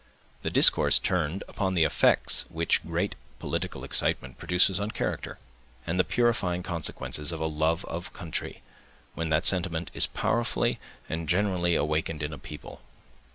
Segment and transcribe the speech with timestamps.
[0.41, 5.37] The discourse turned upon the effects which great political excitement produces on character,
[5.85, 8.63] and the purifying consequences of a love of country,
[9.13, 12.81] when that sentiment is powerfully and generally awakened in a people.